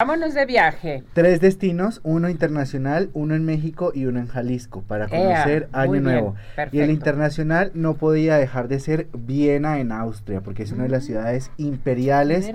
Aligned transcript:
Vámonos 0.00 0.32
de 0.32 0.46
viaje. 0.46 1.02
Tres 1.12 1.40
destinos, 1.40 2.00
uno 2.04 2.28
internacional, 2.28 3.10
uno 3.14 3.34
en 3.34 3.44
México 3.44 3.90
y 3.92 4.06
uno 4.06 4.20
en 4.20 4.28
Jalisco, 4.28 4.82
para 4.82 5.08
conocer 5.08 5.68
Año 5.72 6.00
Nuevo. 6.00 6.36
y 6.70 6.78
el 6.78 6.92
internacional 6.92 7.72
no 7.74 7.94
podía 7.94 8.36
dejar 8.36 8.68
de 8.68 8.78
ser 8.78 9.08
Viena 9.12 9.80
en 9.80 9.90
Austria, 9.90 10.40
porque 10.40 10.62
es 10.62 10.70
una 10.70 10.84
de 10.84 10.90
las 10.90 11.02
mm. 11.02 11.06
ciudades 11.06 11.50
imperiales 11.56 12.48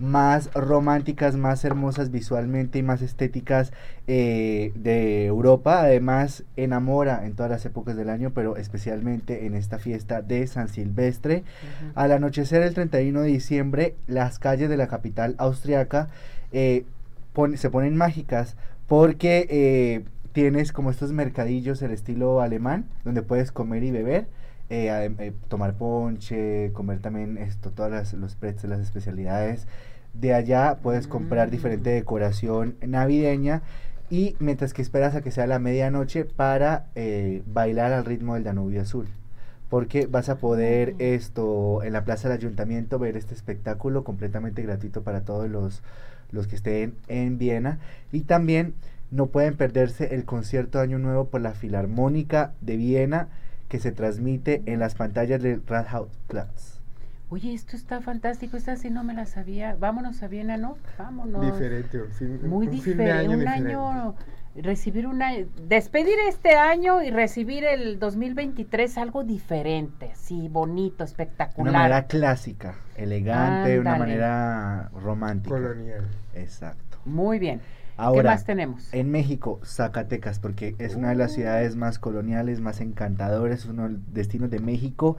más 0.00 0.52
románticas, 0.54 1.36
más 1.36 1.64
hermosas 1.64 2.10
visualmente 2.10 2.80
y 2.80 2.82
más 2.82 3.00
estéticas 3.00 3.72
eh, 4.08 4.72
de 4.74 5.24
Europa. 5.26 5.82
Además, 5.82 6.42
enamora 6.56 7.24
en 7.26 7.36
todas 7.36 7.52
las 7.52 7.64
épocas 7.64 7.94
del 7.94 8.10
año, 8.10 8.32
pero 8.34 8.56
especialmente 8.56 9.46
en 9.46 9.54
esta 9.54 9.78
fiesta 9.78 10.20
de 10.20 10.44
San 10.48 10.66
Silvestre. 10.66 11.44
Al 11.94 12.10
anochecer 12.10 12.62
el 12.62 12.74
31 12.74 13.20
de 13.20 13.28
diciembre, 13.28 13.94
las 14.08 14.40
calles 14.40 14.68
de 14.68 14.76
la 14.76 14.88
capital 14.88 15.36
austriaca 15.38 16.08
eh, 16.52 16.84
se 17.56 17.70
ponen 17.70 17.96
mágicas 17.96 18.56
porque 18.86 19.46
eh, 19.50 20.04
tienes 20.32 20.72
como 20.72 20.90
estos 20.90 21.12
mercadillos 21.12 21.82
el 21.82 21.92
estilo 21.92 22.40
alemán 22.40 22.86
donde 23.04 23.22
puedes 23.22 23.52
comer 23.52 23.82
y 23.84 23.90
beber. 23.90 24.26
Eh, 24.70 25.32
tomar 25.48 25.74
ponche, 25.74 26.72
comer 26.72 27.00
también 27.00 27.38
esto, 27.38 27.70
todas 27.70 28.12
los 28.12 28.34
precios, 28.34 28.64
las 28.64 28.80
especialidades. 28.80 29.66
De 30.12 30.34
allá 30.34 30.78
puedes 30.82 31.06
comprar 31.06 31.50
diferente 31.50 31.90
mm. 31.90 31.94
decoración 31.94 32.76
navideña 32.86 33.62
y 34.10 34.36
mientras 34.40 34.74
que 34.74 34.82
esperas 34.82 35.14
a 35.14 35.22
que 35.22 35.30
sea 35.30 35.46
la 35.46 35.58
medianoche 35.58 36.24
para 36.24 36.86
bailar 37.46 37.92
al 37.92 38.04
ritmo 38.04 38.34
del 38.34 38.44
Danubio 38.44 38.82
Azul 38.82 39.08
porque 39.68 40.06
vas 40.06 40.28
a 40.28 40.36
poder 40.36 40.94
esto 40.98 41.82
en 41.82 41.92
la 41.92 42.04
plaza 42.04 42.28
del 42.28 42.38
ayuntamiento 42.38 42.98
ver 42.98 43.16
este 43.16 43.34
espectáculo 43.34 44.04
completamente 44.04 44.62
gratuito 44.62 45.02
para 45.02 45.22
todos 45.22 45.48
los 45.48 45.82
los 46.30 46.46
que 46.46 46.56
estén 46.56 46.94
en 47.08 47.38
Viena. 47.38 47.78
Y 48.12 48.22
también 48.22 48.74
no 49.10 49.26
pueden 49.26 49.56
perderse 49.56 50.14
el 50.14 50.24
concierto 50.24 50.78
de 50.78 50.84
Año 50.84 50.98
Nuevo 50.98 51.26
por 51.26 51.40
la 51.40 51.52
Filarmónica 51.52 52.52
de 52.60 52.76
Viena 52.76 53.28
que 53.68 53.78
se 53.78 53.92
transmite 53.92 54.62
en 54.66 54.80
las 54.80 54.94
pantallas 54.94 55.42
del 55.42 55.62
Rathausplatz. 55.66 56.78
Oye, 57.30 57.52
esto 57.52 57.76
está 57.76 58.00
fantástico, 58.00 58.56
esta 58.56 58.76
sí 58.76 58.88
no 58.88 59.04
me 59.04 59.12
la 59.12 59.26
sabía. 59.26 59.76
Vámonos 59.78 60.22
a 60.22 60.28
Viena, 60.28 60.56
¿no? 60.56 60.78
Vámonos. 60.98 61.44
Diferente, 61.44 62.00
Muy 62.46 62.68
diferente, 62.68 63.28
un 63.28 63.46
año 63.46 64.14
recibir 64.62 65.06
una 65.06 65.32
despedir 65.66 66.16
este 66.28 66.56
año 66.56 67.02
y 67.02 67.10
recibir 67.10 67.64
el 67.64 67.98
2023 67.98 68.98
algo 68.98 69.24
diferente, 69.24 70.10
sí, 70.14 70.48
bonito, 70.48 71.04
espectacular. 71.04 71.70
Una 71.70 71.78
manera 71.78 72.06
clásica, 72.06 72.76
elegante, 72.96 73.78
una 73.78 73.96
manera 73.96 74.90
romántica. 74.94 75.56
Colonial. 75.56 76.06
Exacto. 76.34 76.98
Muy 77.04 77.38
bien. 77.38 77.60
Ahora, 77.96 78.22
¿Qué 78.22 78.28
más 78.28 78.44
tenemos? 78.44 78.94
En 78.94 79.10
México, 79.10 79.60
Zacatecas, 79.64 80.38
porque 80.38 80.76
es 80.78 80.94
una 80.94 81.08
de 81.08 81.16
las 81.16 81.32
uh. 81.32 81.34
ciudades 81.36 81.74
más 81.74 81.98
coloniales, 81.98 82.60
más 82.60 82.80
encantadoras, 82.80 83.64
uno 83.64 83.84
de 83.84 83.88
los 83.90 84.14
destinos 84.14 84.50
de 84.50 84.60
México 84.60 85.16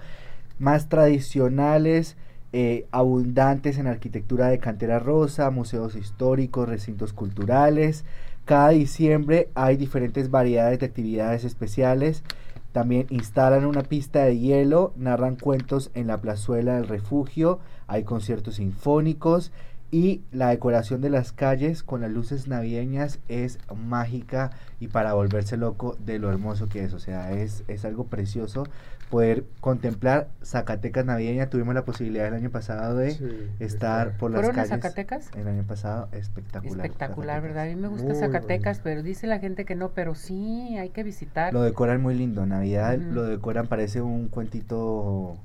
más 0.59 0.89
tradicionales, 0.89 2.17
eh, 2.51 2.85
abundantes 2.91 3.77
en 3.77 3.87
arquitectura 3.87 4.47
de 4.47 4.59
cantera 4.59 4.99
rosa, 4.99 5.49
museos 5.49 5.95
históricos, 5.95 6.67
recintos 6.67 7.13
culturales, 7.13 8.05
cada 8.49 8.69
diciembre 8.69 9.51
hay 9.53 9.77
diferentes 9.77 10.31
variedades 10.31 10.79
de 10.79 10.87
actividades 10.87 11.43
especiales. 11.43 12.23
También 12.71 13.05
instalan 13.11 13.63
una 13.63 13.83
pista 13.83 14.23
de 14.23 14.39
hielo, 14.39 14.91
narran 14.95 15.35
cuentos 15.35 15.91
en 15.93 16.07
la 16.07 16.17
plazuela 16.17 16.73
del 16.73 16.87
refugio, 16.87 17.59
hay 17.85 18.05
conciertos 18.05 18.55
sinfónicos 18.55 19.51
y 19.91 20.21
la 20.31 20.49
decoración 20.49 21.01
de 21.01 21.09
las 21.09 21.31
calles 21.31 21.83
con 21.83 22.01
las 22.01 22.11
luces 22.11 22.47
navideñas 22.47 23.19
es 23.27 23.57
mágica 23.75 24.51
y 24.79 24.87
para 24.87 25.13
volverse 25.13 25.57
loco 25.57 25.97
de 25.99 26.19
lo 26.19 26.29
hermoso 26.29 26.69
que 26.69 26.83
es. 26.83 26.93
O 26.93 26.99
sea, 26.99 27.31
es, 27.31 27.63
es 27.67 27.85
algo 27.85 28.05
precioso 28.05 28.65
poder 29.09 29.45
contemplar 29.59 30.29
Zacatecas 30.43 31.05
navideña. 31.05 31.49
Tuvimos 31.49 31.73
la 31.73 31.83
posibilidad 31.83 32.27
el 32.27 32.35
año 32.35 32.51
pasado 32.51 32.97
de 32.97 33.49
estar 33.59 34.17
por 34.17 34.31
las 34.31 34.49
calles. 34.49 34.69
Zacatecas? 34.69 35.31
El 35.35 35.47
año 35.47 35.63
pasado, 35.63 36.09
espectacular. 36.11 36.85
Espectacular, 36.85 37.41
¿verdad? 37.41 37.63
A 37.63 37.67
mí 37.67 37.75
me 37.75 37.87
gusta 37.87 38.13
Zacatecas, 38.13 38.81
pero 38.83 39.01
dice 39.01 39.25
la 39.25 39.39
gente 39.39 39.65
que 39.65 39.75
no, 39.75 39.89
pero 39.89 40.15
sí, 40.15 40.77
hay 40.77 40.89
que 40.89 41.03
visitar. 41.03 41.51
Lo 41.53 41.63
decoran 41.63 42.01
muy 42.01 42.15
lindo, 42.15 42.45
Navidad 42.45 42.97
lo 42.99 43.23
decoran, 43.23 43.67
parece 43.67 44.01
un 44.01 44.27
cuentito 44.27 45.37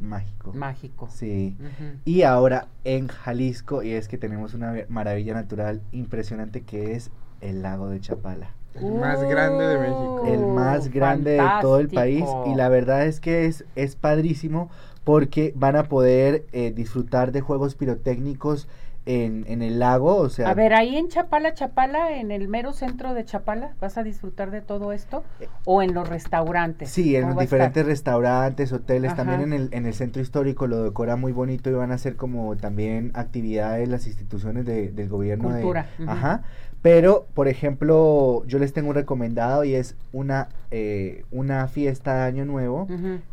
mágico. 0.00 0.52
Mágico. 0.52 1.08
Sí. 1.10 1.56
Y 2.04 2.22
ahora 2.22 2.68
en 2.84 3.08
Jalisco, 3.08 3.82
y 3.82 3.92
es 3.92 4.08
que 4.08 4.18
tenemos 4.18 4.54
una 4.54 4.74
maravilla 4.88 5.34
natural 5.34 5.82
impresionante 5.92 6.62
que 6.62 6.94
es 6.94 7.10
el 7.40 7.62
lago 7.62 7.88
de 7.88 8.00
Chapala. 8.00 8.50
El 8.74 8.92
más 8.92 9.22
grande 9.22 9.66
de 9.66 9.78
México. 9.78 10.22
El 10.26 10.46
más 10.46 10.88
grande 10.90 11.32
de 11.32 11.48
todo 11.60 11.80
el 11.80 11.88
país. 11.88 12.24
Y 12.46 12.54
la 12.54 12.68
verdad 12.68 13.06
es 13.06 13.20
que 13.20 13.46
es, 13.46 13.64
es 13.74 13.96
padrísimo 13.96 14.70
porque 15.04 15.52
van 15.56 15.76
a 15.76 15.84
poder 15.84 16.44
eh, 16.52 16.72
disfrutar 16.72 17.32
de 17.32 17.40
juegos 17.40 17.74
pirotécnicos 17.74 18.68
en, 19.10 19.44
en, 19.48 19.62
el 19.62 19.78
lago, 19.78 20.16
o 20.16 20.28
sea... 20.28 20.48
A 20.48 20.54
ver, 20.54 20.72
ahí 20.72 20.96
en 20.96 21.08
Chapala, 21.08 21.54
Chapala, 21.54 22.16
en 22.18 22.30
el 22.30 22.48
mero 22.48 22.72
centro 22.72 23.12
de 23.12 23.24
Chapala, 23.24 23.74
¿vas 23.80 23.98
a 23.98 24.02
disfrutar 24.02 24.50
de 24.50 24.60
todo 24.60 24.92
esto? 24.92 25.24
¿O 25.64 25.82
en 25.82 25.94
los 25.94 26.08
restaurantes? 26.08 26.90
Sí, 26.90 27.16
en 27.16 27.28
los 27.28 27.38
diferentes 27.38 27.84
restaurantes, 27.84 28.72
hoteles, 28.72 29.16
también 29.16 29.40
en 29.40 29.52
el, 29.52 29.68
en 29.72 29.86
el 29.86 29.94
centro 29.94 30.22
histórico 30.22 30.66
lo 30.66 30.84
decora 30.84 31.16
muy 31.16 31.32
bonito 31.32 31.70
y 31.70 31.72
van 31.72 31.90
a 31.90 31.94
hacer 31.94 32.16
como 32.16 32.56
también 32.56 33.10
actividades 33.14 33.88
las 33.88 34.06
instituciones 34.06 34.64
de, 34.64 34.90
del 34.90 35.08
gobierno. 35.08 35.50
Cultura. 35.50 35.88
Ajá, 36.06 36.42
pero, 36.82 37.26
por 37.34 37.48
ejemplo, 37.48 38.42
yo 38.46 38.58
les 38.58 38.72
tengo 38.72 38.88
un 38.88 38.94
recomendado 38.94 39.64
y 39.64 39.74
es 39.74 39.96
una, 40.12 40.48
eh, 40.70 41.24
una 41.30 41.68
fiesta 41.68 42.14
de 42.14 42.22
Año 42.22 42.46
Nuevo 42.46 42.86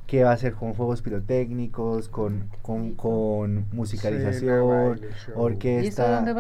que 0.06 0.24
va 0.24 0.34
a 0.34 0.38
ser 0.38 0.54
con 0.54 0.74
juegos 0.74 1.02
pirotécnicos, 1.02 2.10
con, 2.10 2.50
con, 2.62 2.96
con 2.96 3.66
musicalización, 3.72 5.00
orquesta, 5.36 5.67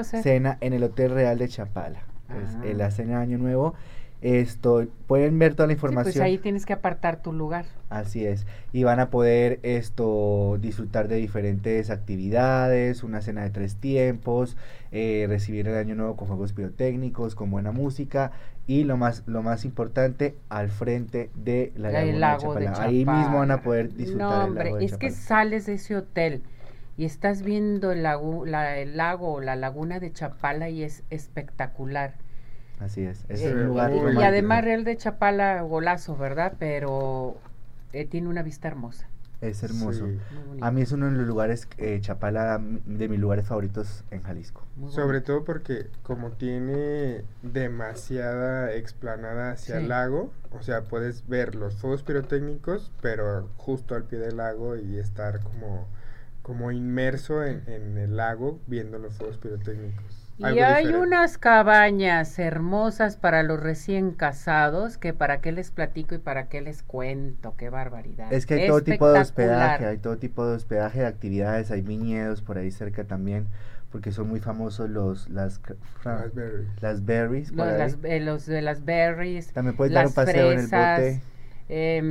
cena 0.04 0.58
en 0.62 0.74
el 0.74 0.84
Hotel 0.84 1.12
Real 1.12 1.38
de 1.38 1.48
Chapala. 1.48 2.00
Es 2.66 2.76
la 2.76 2.92
cena 2.92 3.18
de 3.18 3.24
Año 3.24 3.38
Nuevo 3.38 3.74
esto 4.22 4.88
pueden 5.06 5.38
ver 5.38 5.54
toda 5.54 5.68
la 5.68 5.74
información. 5.74 6.14
Sí, 6.14 6.20
pues 6.20 6.26
ahí 6.26 6.38
tienes 6.40 6.66
que 6.66 6.74
apartar 6.74 7.22
tu 7.22 7.34
lugar. 7.34 7.66
Así 7.90 8.26
es. 8.26 8.48
Y 8.74 8.84
van 8.84 9.00
a 9.00 9.12
poder 9.12 9.60
esto 9.62 10.58
disfrutar 10.60 11.08
de 11.08 11.18
diferentes 11.18 11.92
actividades, 11.92 13.04
una 13.04 13.22
cena 13.22 13.44
de 13.44 13.52
tres 13.52 13.76
tiempos, 13.76 14.58
eh, 14.92 15.26
recibir 15.30 15.68
el 15.68 15.76
año 15.76 15.94
nuevo 15.94 16.16
con 16.16 16.28
juegos 16.28 16.54
pirotécnicos, 16.54 17.36
con 17.36 17.52
buena 17.52 17.72
música 17.72 18.32
y 18.66 18.84
lo 18.84 18.98
más 18.98 19.24
lo 19.28 19.44
más 19.44 19.66
importante 19.66 20.36
al 20.50 20.70
frente 20.70 21.30
de 21.36 21.72
la, 21.76 21.92
lago 22.04 22.56
de 22.56 22.66
Chapala. 22.66 22.86
Ahí 22.86 23.06
mismo 23.06 23.38
van 23.38 23.52
a 23.52 23.62
poder 23.62 23.94
disfrutar. 23.94 24.30
No, 24.30 24.46
hombre, 24.46 24.74
es 24.84 24.98
que 24.98 25.12
sales 25.12 25.68
de 25.68 25.76
ese 25.76 25.96
hotel 25.96 26.42
y 26.98 27.06
estás 27.06 27.44
viendo 27.44 27.92
el 27.92 28.04
lago, 28.04 28.46
la, 28.46 28.78
el 28.78 28.98
lago 28.98 29.34
o 29.34 29.42
la 29.42 29.56
laguna 29.56 30.00
de 30.00 30.12
Chapala 30.12 30.70
y 30.70 30.84
es 30.84 31.04
espectacular 31.10 32.16
Así 32.80 33.02
es, 33.02 33.26
es 33.28 33.42
eh, 33.42 33.54
lugar 33.54 33.92
Y 33.92 34.24
además 34.24 34.64
Real 34.64 34.84
de 34.84 34.96
Chapala, 34.98 35.62
golazo, 35.62 36.16
¿verdad? 36.16 36.54
Pero 36.60 37.38
eh, 37.94 38.06
tiene 38.06 38.28
una 38.28 38.44
vista 38.44 38.68
hermosa. 38.68 39.08
Es 39.42 39.62
hermoso. 39.62 40.08
a 40.62 40.72
mí 40.72 40.82
es 40.82 40.92
uno 40.92 41.06
de 41.06 41.12
los 41.12 41.28
lugares, 41.28 41.68
eh, 41.78 42.00
Chapala, 42.02 42.60
de 42.60 43.08
mis 43.08 43.20
lugares 43.20 43.46
favoritos 43.46 44.04
en 44.10 44.24
Jalisco. 44.24 44.64
Sobre 44.90 45.22
todo 45.22 45.44
porque 45.44 45.88
como 46.02 46.32
tiene 46.32 47.24
demasiada 47.44 48.74
explanada 48.74 49.52
hacia 49.52 49.78
el 49.78 49.90
lago, 49.90 50.32
o 50.52 50.64
sea, 50.64 50.86
puedes 50.86 51.28
ver 51.28 51.54
los 51.54 51.76
fuegos 51.76 52.02
pirotécnicos, 52.02 52.92
pero 53.02 53.48
justo 53.58 53.94
al 53.94 54.06
pie 54.06 54.18
del 54.18 54.38
lago 54.38 54.76
y 54.76 54.98
estar 54.98 55.40
como, 55.42 55.88
como 56.48 56.72
inmerso 56.72 57.44
en, 57.44 57.62
en 57.68 57.98
el 57.98 58.16
lago 58.16 58.62
viendo 58.68 58.98
los 58.98 59.14
fuegos 59.16 59.38
pirotécnicos. 59.38 60.28
Y 60.38 60.60
hay 60.60 60.94
unas 60.94 61.38
cabañas 61.38 62.40
hermosas 62.40 63.18
para 63.18 63.44
los 63.44 63.60
recién 63.60 64.12
casados 64.12 64.98
que 64.98 65.14
para 65.14 65.42
qué 65.42 65.52
les 65.52 65.72
platico 65.72 66.16
y 66.16 66.20
para 66.20 66.48
qué 66.48 66.62
les 66.62 66.84
cuento, 66.84 67.56
qué 67.58 67.70
barbaridad. 67.70 68.32
Es 68.32 68.46
que 68.46 68.54
hay 68.54 68.68
todo 68.68 68.82
tipo 68.82 69.12
de 69.12 69.20
hospedaje, 69.20 69.88
hay 69.88 69.98
todo 69.98 70.18
tipo 70.20 70.48
de 70.48 70.56
hospedaje, 70.56 71.00
de 71.00 71.08
actividades, 71.08 71.70
hay 71.70 71.82
viñedos 71.82 72.42
por 72.44 72.58
ahí 72.58 72.72
cerca 72.72 73.04
también, 73.04 73.48
porque 73.92 74.14
son 74.14 74.30
muy 74.30 74.40
famosos 74.40 74.90
los 74.90 75.28
las 75.30 75.60
las 76.06 76.34
berries, 76.34 76.68
las 76.82 77.04
berries 77.04 77.52
los, 77.52 77.98
eh, 78.04 78.20
los 78.22 78.46
de 78.46 78.62
las 78.62 78.86
berries. 78.86 79.52
También 79.52 79.76
puedes 79.76 79.94
dar 79.94 80.08
un 80.08 80.14
paseo 80.14 80.52
en 80.54 80.60
el 80.60 80.68
bote 80.68 81.22
eh, 81.70 82.02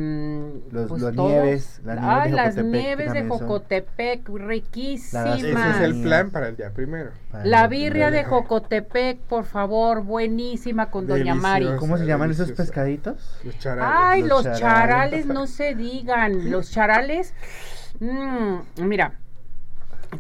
los, 0.70 0.88
pues 0.88 1.03
nieves, 1.14 1.81
las 1.82 1.99
nieves, 1.99 2.25
de, 2.25 2.31
las 2.31 2.56
nieves 2.56 3.12
de 3.14 3.26
Jocotepec, 3.26 4.29
riquísimas. 4.29 5.38
Ese 5.38 5.53
es 5.53 5.81
el 5.81 6.03
plan 6.03 6.31
para 6.31 6.49
el 6.49 6.56
día 6.56 6.73
primero. 6.73 7.11
la 7.43 7.67
birria 7.67 8.11
de 8.11 8.25
Jocotepec, 8.25 9.19
por 9.20 9.44
favor, 9.44 10.03
buenísima 10.03 10.91
con 10.91 11.06
Doña 11.06 11.35
Mari. 11.35 11.69
¿Cómo 11.79 11.97
se 11.97 12.05
llaman 12.05 12.31
esos 12.31 12.53
pescaditos? 12.53 13.41
Los 13.44 13.58
charales. 13.58 13.94
Ay, 13.97 14.23
los, 14.25 14.44
charales. 14.58 15.25
no 15.25 15.47
se 15.47 15.75
digan. 15.75 16.50
Los 16.50 16.70
charales, 16.70 17.32
mmm, 18.00 18.59
mira, 18.76 19.14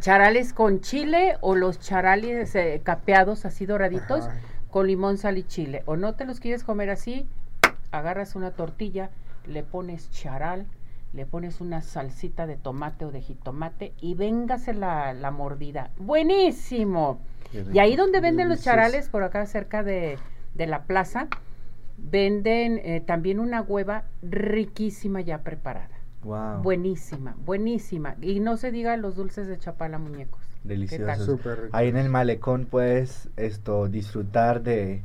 charales 0.00 0.52
con 0.52 0.80
chile 0.80 1.36
o 1.40 1.54
los 1.54 1.78
charales 1.78 2.54
eh, 2.54 2.80
capeados 2.82 3.44
así 3.44 3.66
doraditos 3.66 4.28
con 4.70 4.86
limón, 4.86 5.18
sal 5.18 5.38
y 5.38 5.42
chile. 5.42 5.82
O 5.86 5.96
no 5.96 6.14
te 6.14 6.24
los 6.24 6.40
quieres 6.40 6.64
comer 6.64 6.90
así, 6.90 7.26
agarras 7.92 8.34
una 8.34 8.50
tortilla, 8.50 9.10
le 9.48 9.62
pones 9.62 10.10
charal, 10.10 10.66
le 11.12 11.26
pones 11.26 11.60
una 11.60 11.80
salsita 11.80 12.46
de 12.46 12.56
tomate 12.56 13.04
o 13.04 13.10
de 13.10 13.20
jitomate 13.22 13.94
y 14.00 14.14
véngase 14.14 14.74
la, 14.74 15.12
la 15.14 15.30
mordida. 15.30 15.90
Buenísimo. 15.98 17.20
Y 17.72 17.78
ahí 17.78 17.96
donde 17.96 18.20
venden 18.20 18.48
los 18.48 18.62
charales, 18.62 19.08
por 19.08 19.22
acá 19.22 19.46
cerca 19.46 19.82
de, 19.82 20.18
de 20.54 20.66
la 20.66 20.82
plaza, 20.82 21.28
venden 21.96 22.78
eh, 22.78 23.00
también 23.00 23.40
una 23.40 23.62
hueva 23.62 24.04
riquísima 24.22 25.20
ya 25.20 25.38
preparada. 25.38 25.96
Wow. 26.22 26.62
Buenísima, 26.62 27.36
buenísima. 27.44 28.16
Y 28.20 28.40
no 28.40 28.56
se 28.56 28.72
diga 28.72 28.96
los 28.96 29.16
dulces 29.16 29.46
de 29.46 29.58
chapala 29.58 29.98
muñecos. 29.98 30.42
Deliciosos. 30.64 31.40
Ahí 31.72 31.88
en 31.88 31.96
el 31.96 32.08
malecón 32.08 32.66
puedes 32.66 33.28
esto 33.36 33.88
disfrutar 33.88 34.62
de, 34.62 35.02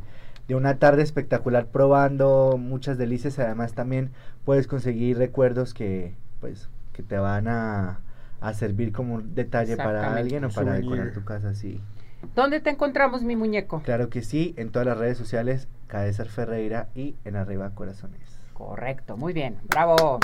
de 0.48 0.56
una 0.56 0.78
tarde 0.78 1.04
espectacular 1.04 1.68
probando 1.68 2.58
muchas 2.58 2.98
delicias. 2.98 3.40
Además 3.40 3.74
también 3.74 4.12
puedes 4.46 4.68
conseguir 4.68 5.18
recuerdos 5.18 5.74
que 5.74 6.16
pues 6.40 6.70
que 6.94 7.04
te 7.04 7.18
van 7.18 7.48
a, 7.48 8.00
a 8.42 8.54
servir 8.54 8.92
como 8.92 9.16
un 9.16 9.36
detalle 9.36 9.78
para 9.78 10.16
alguien 10.16 10.44
o 10.44 10.50
para 10.50 10.74
decorar 10.74 11.12
tu 11.14 11.24
casa 11.24 11.50
así. 11.50 11.82
¿Dónde 12.36 12.60
te 12.60 12.70
encontramos, 12.70 13.24
mi 13.24 13.36
muñeco? 13.36 13.82
Claro 13.84 14.10
que 14.10 14.22
sí, 14.22 14.54
en 14.58 14.70
todas 14.70 14.88
las 14.88 14.98
redes 14.98 15.18
sociales, 15.18 15.68
Caesar 15.88 16.28
Ferreira 16.28 16.88
y 16.96 17.16
en 17.26 17.36
Arriba 17.36 17.72
Corazones. 17.72 18.20
Correcto, 18.54 19.18
muy 19.18 19.34
bien, 19.34 19.58
bravo. 19.68 20.20